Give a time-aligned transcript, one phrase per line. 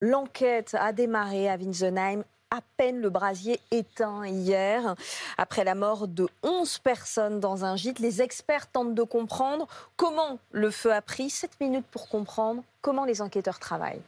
[0.00, 4.94] L'enquête a démarré à Winsenheim à peine le brasier éteint hier.
[5.38, 10.38] Après la mort de 11 personnes dans un gîte, les experts tentent de comprendre comment
[10.50, 11.30] le feu a pris.
[11.30, 14.02] 7 minutes pour comprendre comment les enquêteurs travaillent.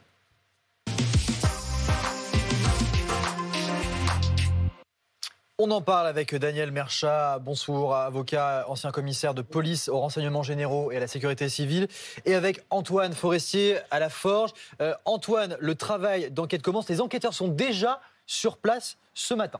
[5.59, 10.91] On en parle avec Daniel Merchat, bonsoir, avocat, ancien commissaire de police aux renseignements généraux
[10.91, 11.87] et à la sécurité civile,
[12.25, 14.49] et avec Antoine Forestier à la Forge.
[14.81, 16.89] Euh, Antoine, le travail d'enquête commence.
[16.89, 19.59] Les enquêteurs sont déjà sur place ce matin.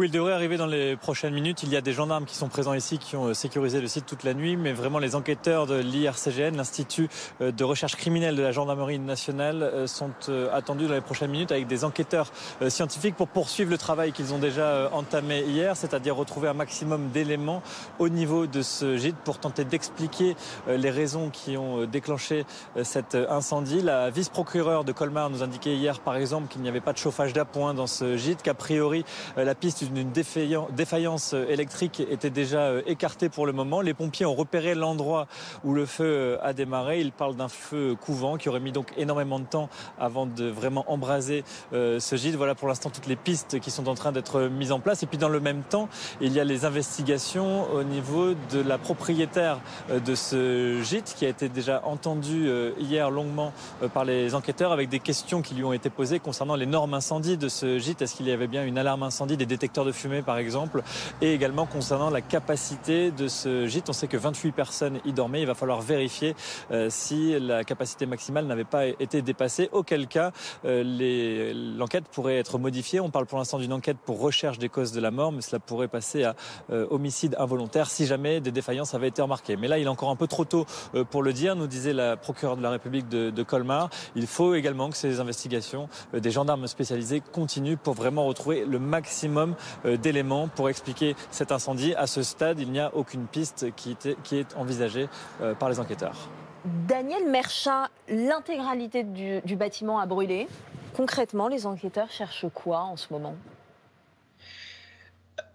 [0.00, 1.62] Oui, il devrait arriver dans les prochaines minutes.
[1.62, 4.06] Il y a des gendarmes qui sont présents ici, qui ont euh, sécurisé le site
[4.06, 7.10] toute la nuit, mais vraiment les enquêteurs de l'IRCGN, l'Institut
[7.42, 10.12] euh, de recherche criminelle de la gendarmerie nationale, euh, sont
[10.54, 12.32] attendus dans les prochaines minutes avec des enquêteurs
[12.68, 17.62] scientifiques pour poursuivre le travail qu'ils ont déjà entamé hier, c'est-à-dire retrouver un maximum d'éléments
[17.98, 20.36] au niveau de ce gîte pour tenter d'expliquer
[20.68, 22.44] les raisons qui ont déclenché
[22.82, 23.82] cet incendie.
[23.82, 27.32] La vice-procureure de Colmar nous indiquait hier, par exemple, qu'il n'y avait pas de chauffage
[27.32, 29.04] d'appoint dans ce gîte, qu'a priori
[29.36, 33.80] la piste d'une défaillance électrique était déjà euh, écartée pour le moment.
[33.80, 35.26] Les pompiers ont repéré l'endroit
[35.64, 37.00] où le feu euh, a démarré.
[37.00, 40.84] Ils parlent d'un feu couvant qui aurait mis donc énormément de temps avant de vraiment
[40.90, 42.36] embraser euh, ce gîte.
[42.36, 45.02] Voilà pour l'instant toutes les pistes qui sont en train d'être mises en place.
[45.02, 45.88] Et puis dans le même temps,
[46.20, 49.60] il y a les investigations au niveau de la propriétaire
[49.90, 53.52] de ce gîte qui a été déjà entendue hier longuement
[53.92, 57.36] par les enquêteurs avec des questions qui lui ont été posées concernant les normes incendies
[57.36, 58.02] de ce gîte.
[58.02, 60.82] Est-ce qu'il y avait bien une alarme incendie, des détecteurs de fumée par exemple,
[61.22, 63.88] et également concernant la capacité de ce gîte.
[63.88, 65.40] On sait que 28 personnes y dormaient.
[65.40, 66.34] Il va falloir vérifier
[66.70, 70.32] euh, si la capacité maximale n'avait pas été dépassée, auquel cas
[70.64, 73.00] euh, l'enquête pourrait être modifiée.
[73.00, 75.60] On parle pour l'instant d'une enquête pour recherche des causes de la mort, mais cela
[75.60, 76.34] pourrait passer à
[76.70, 79.56] euh, homicide involontaire si jamais des défaillances avaient été remarquées.
[79.56, 80.66] Mais là, il est encore un peu trop tôt
[81.10, 83.88] pour le dire, nous disait la procureure de la République de, Colmar.
[84.16, 89.20] Il faut également que ces investigations des gendarmes spécialisés continuent pour vraiment retrouver le maximum
[89.40, 89.54] euh,
[89.84, 91.94] d'éléments pour expliquer cet incendie.
[91.94, 93.96] À ce stade, il n'y a aucune piste qui,
[94.32, 95.08] est envisagée
[95.40, 96.16] euh, par les enquêteurs.
[96.64, 100.46] Daniel Merchat, l'intégralité du, bâtiment a brûlé.
[100.94, 103.34] Concrètement, les enquêteurs cherchent quoi en ce moment?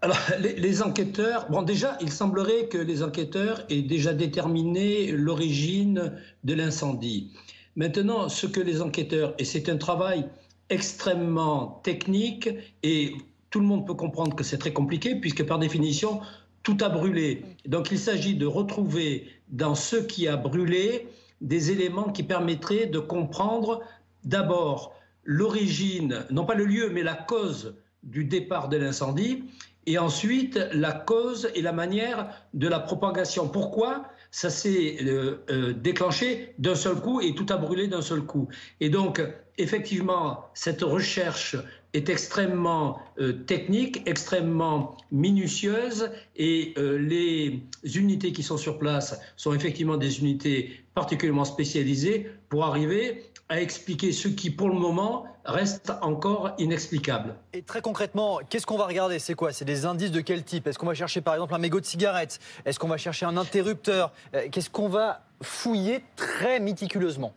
[0.01, 6.53] Alors, les, enquêteurs, bon, déjà, il semblerait que les enquêteurs aient déjà déterminé l'origine de
[6.53, 7.31] l'incendie.
[7.75, 10.27] Maintenant, ce que les enquêteurs, et c'est un travail
[10.69, 12.49] extrêmement technique
[12.83, 13.15] et
[13.55, 16.19] tout le monde peut comprendre que c'est très compliqué, puisque par définition,
[16.61, 17.45] tout a brûlé.
[17.65, 21.07] Donc il s'agit de retrouver dans ce qui a brûlé
[21.39, 23.81] des éléments qui permettraient de comprendre
[24.25, 24.93] d'abord
[25.23, 29.45] l'origine, non pas le lieu, mais la cause du départ de l'incendie,
[29.85, 33.47] et ensuite la cause et la manière de la propagation.
[33.47, 34.03] Pourquoi?
[34.31, 38.49] Ça s'est euh, euh, déclenché d'un seul coup et tout a brûlé d'un seul coup
[38.81, 39.21] Et donc,
[39.57, 41.55] effectivement, cette recherche
[41.95, 49.53] est extrêmement euh, technique, extrêmement minutieuse et euh, les unités qui sont sur place sont
[49.53, 55.91] effectivement des unités particulièrement spécialisées pour arriver à expliquer ce qui, pour le moment, reste
[56.01, 57.35] encore inexplicable.
[57.53, 59.19] Et très concrètement, qu'est-ce qu'on va regarder?
[59.19, 59.53] C'est quoi?
[59.53, 60.65] C'est des indices de quel type?
[60.65, 62.39] Est-ce qu'on va chercher par exemple un mégot de cigarette?
[62.65, 64.11] Est-ce qu'on va chercher un interrupteur?
[64.33, 67.33] Euh, Qu'est-ce qu'on va fouiller très méticuleusement?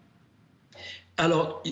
[1.19, 1.62] Alors,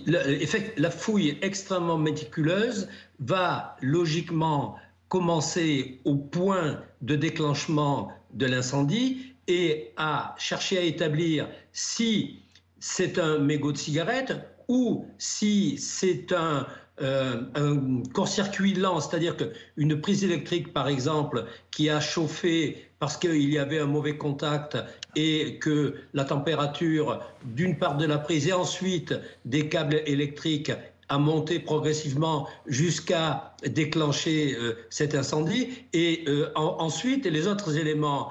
[0.77, 2.89] la fouille extrêmement méticuleuse
[3.21, 4.77] va logiquement
[5.09, 12.41] commencer au point de déclenchement de l'incendie et à chercher à établir si
[12.81, 14.33] c'est un mégot de cigarette
[14.67, 16.67] ou si c'est un,
[17.03, 23.51] euh, un court-circuit lent, c'est-à-dire qu'une prise électrique, par exemple, qui a chauffé parce qu'il
[23.51, 24.79] y avait un mauvais contact
[25.15, 29.15] et que la température d'une part de la prise et ensuite
[29.45, 30.73] des câbles électriques
[31.09, 35.69] a monté progressivement jusqu'à déclencher euh, cet incendie.
[35.93, 38.31] Et euh, ensuite, les autres éléments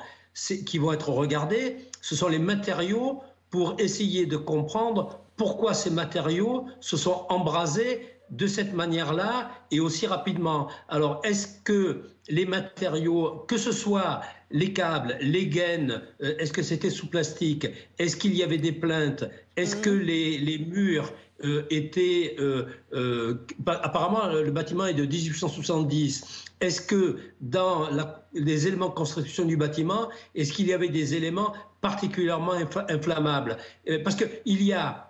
[0.66, 3.22] qui vont être regardés, ce sont les matériaux
[3.52, 10.08] pour essayer de comprendre pourquoi ces matériaux se sont embrasés de cette manière-là et aussi
[10.08, 10.70] rapidement.
[10.90, 16.64] Alors, est-ce que les matériaux, que ce soit les câbles, les gaines, euh, est-ce que
[16.64, 17.68] c'était sous plastique?
[18.00, 19.26] Est-ce qu'il y avait des plaintes?
[19.58, 20.02] Est-ce que mmh.
[20.02, 21.14] les, murs
[21.44, 22.36] euh, étaient...
[22.40, 26.46] Euh, bah, apparemment, le bâtiment est de 1870.
[26.62, 27.90] Est-ce que dans
[28.34, 32.54] les éléments de construction du bâtiment, est-ce qu'il y avait des éléments particulièrement
[32.90, 33.58] inflammables?
[34.04, 35.05] Parce qu'il y a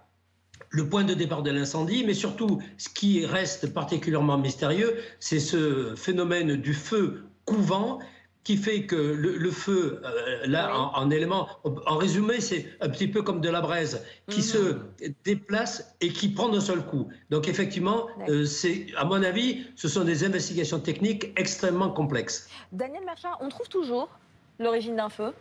[0.70, 5.94] le point de départ de l'incendie, mais surtout ce qui reste particulièrement mystérieux, c'est ce
[5.96, 8.00] phénomène du feu couvant
[8.46, 13.24] qui fait que le, feu, euh, là, en, élément, en résumé, c'est un petit peu
[13.24, 15.16] comme de la braise qui se mhm.
[15.24, 17.10] déplace et qui prend d'un seul coup.
[17.32, 22.48] Donc, effectivement, euh, c'est, à mon avis, ce sont des investigations techniques extrêmement complexes.
[22.72, 24.10] Daniel Machin, on trouve toujours
[24.60, 25.34] l'origine d'un feu?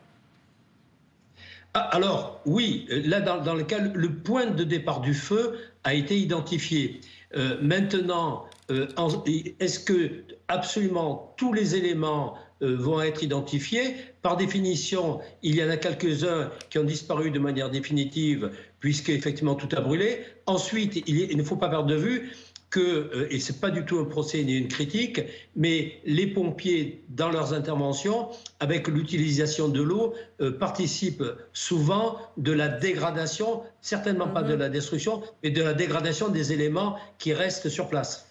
[1.74, 7.00] Ah, alors, oui, là, dans, dans, le point de départ du feu a été identifié.
[7.36, 13.96] Euh, maintenant, est-ce que absolument tous les éléments euh, vont être identifiés?
[14.22, 18.50] Par définition, il y en a quelques-uns qui ont disparu de manière définitive,
[18.80, 20.20] puisque effectivement tout a brûlé.
[20.46, 22.32] Ensuite, il, ne faut pas perdre de vue
[22.74, 25.20] que, euh, et ce n'est pas du tout un procès ni une critique,
[25.54, 31.22] mais les pompiers, dans leurs interventions, avec l'utilisation de l'eau, euh, participent
[31.52, 34.58] souvent de la dégradation, certainement pas de mhm.
[34.58, 38.28] la destruction, mais de la dégradation des éléments qui restent sur place.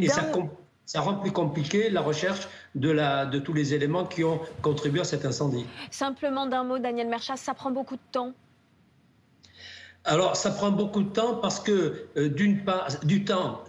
[0.00, 0.28] Et ça,
[0.86, 5.02] ça rend plus compliqué la recherche de, la, de tous les éléments qui ont contribué
[5.02, 5.66] à cet incendie.
[5.92, 8.32] Simplement d'un mot, Daniel Merchas, ça prend beaucoup de temps?
[10.02, 13.62] Alors, ça prend beaucoup de temps parce que, euh, d'une part, du temps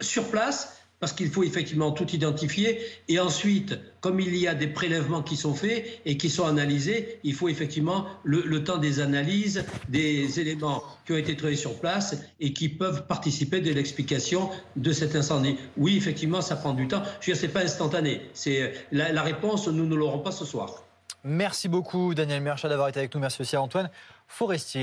[0.00, 2.78] sur place, parce qu'il faut effectivement tout identifier.
[3.08, 7.18] Et ensuite, comme il y a des prélèvements qui sont faits et qui sont analysés,
[7.24, 12.16] il faut effectivement le, temps des analyses, des éléments qui ont été trouvés sur place
[12.38, 15.56] et qui peuvent participer de l'explication de cet incendie.
[15.76, 17.02] Oui, effectivement, ça prend du temps.
[17.20, 18.20] Je veux dire, c'est pas instantané.
[18.32, 20.84] C'est la, la réponse, nous ne l'aurons pas ce soir.
[21.24, 23.20] Merci beaucoup, Daniel Merchat, d'avoir été avec nous.
[23.20, 23.90] Merci aussi à Antoine
[24.28, 24.80] Forestier.